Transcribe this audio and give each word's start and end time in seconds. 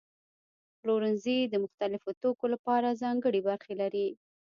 پلورنځي 0.79 1.37
د 1.47 1.53
مختلفو 1.63 2.09
توکو 2.21 2.45
لپاره 2.53 2.99
ځانګړي 3.01 3.39
برخې 3.47 3.73
لري. 3.81 4.07